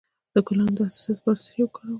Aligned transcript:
د 0.33 0.35
ګلانو 0.47 0.73
د 0.77 0.79
حساسیت 0.87 1.17
لپاره 1.17 1.35
باید 1.35 1.39
څه 1.55 1.61
وکاروم؟ 1.63 1.89